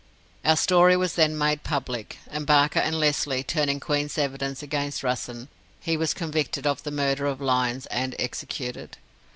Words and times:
Our 0.43 0.55
story 0.57 0.97
was 0.97 1.13
then 1.13 1.37
made 1.37 1.63
public, 1.63 2.17
and 2.31 2.47
Barker 2.47 2.79
and 2.79 2.95
Lesly, 2.95 3.43
turning 3.45 3.79
Queen's 3.79 4.17
evidence 4.17 4.63
against 4.63 5.03
Russen, 5.03 5.47
he 5.79 5.95
was 5.95 6.15
convicted 6.15 6.65
of 6.65 6.81
the 6.81 6.89
murder 6.89 7.27
of 7.27 7.39
Lyons, 7.39 7.85
and 7.85 8.15
executed. 8.17 8.97